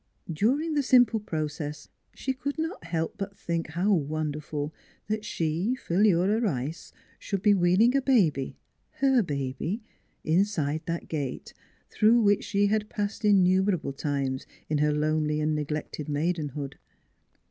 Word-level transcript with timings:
During 0.43 0.73
the 0.73 0.81
simple 0.81 1.19
process 1.19 1.87
she 2.15 2.33
could 2.33 2.57
not 2.57 2.85
help 2.85 3.19
but 3.19 3.37
think 3.37 3.67
how 3.67 3.93
wonderful 3.93 4.73
that 5.05 5.23
she 5.23 5.75
Philura' 5.75 6.41
Rice 6.41 6.91
should 7.19 7.43
be 7.43 7.53
wheeling 7.53 7.95
a 7.95 8.01
baby, 8.01 8.57
her 8.93 9.21
baby, 9.21 9.83
inside 10.23 10.81
that 10.87 11.07
gate, 11.07 11.53
through 11.91 12.19
which 12.19 12.43
she 12.43 12.65
had 12.65 12.89
passed 12.89 13.23
innumerable 13.23 13.93
times 13.93 14.47
in 14.69 14.79
her 14.79 14.91
lonely 14.91 15.39
and 15.39 15.53
neglected 15.53 16.09
maidenhood. 16.09 16.79